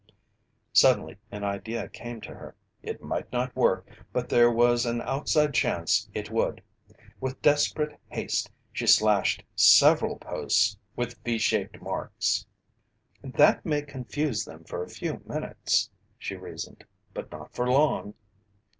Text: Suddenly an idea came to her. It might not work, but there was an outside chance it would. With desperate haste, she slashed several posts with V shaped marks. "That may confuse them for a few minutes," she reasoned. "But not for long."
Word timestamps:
Suddenly 0.73 1.17
an 1.29 1.43
idea 1.43 1.87
came 1.87 2.21
to 2.21 2.33
her. 2.33 2.55
It 2.81 3.03
might 3.03 3.31
not 3.31 3.55
work, 3.55 3.87
but 4.11 4.29
there 4.29 4.49
was 4.49 4.83
an 4.83 4.99
outside 5.03 5.53
chance 5.53 6.09
it 6.11 6.31
would. 6.31 6.63
With 7.19 7.39
desperate 7.43 7.99
haste, 8.07 8.49
she 8.73 8.87
slashed 8.87 9.43
several 9.55 10.15
posts 10.17 10.75
with 10.95 11.19
V 11.23 11.37
shaped 11.37 11.79
marks. 11.83 12.47
"That 13.21 13.63
may 13.63 13.83
confuse 13.83 14.43
them 14.43 14.63
for 14.63 14.81
a 14.81 14.89
few 14.89 15.21
minutes," 15.27 15.91
she 16.17 16.35
reasoned. 16.35 16.83
"But 17.13 17.31
not 17.31 17.53
for 17.53 17.69
long." 17.69 18.15